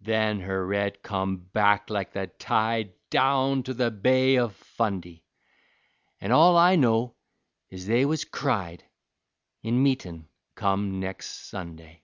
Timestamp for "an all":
6.20-6.56